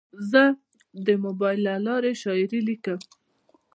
[0.31, 0.43] زه
[1.05, 2.99] د موبایل له لارې شاعري لیکم.